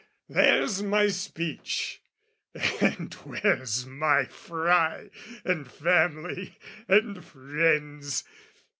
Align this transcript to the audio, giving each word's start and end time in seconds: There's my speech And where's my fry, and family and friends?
There's 0.27 0.81
my 0.81 1.09
speech 1.09 2.01
And 2.89 3.13
where's 3.23 3.85
my 3.85 4.25
fry, 4.25 5.11
and 5.45 5.69
family 5.71 6.57
and 6.87 7.23
friends? 7.23 8.23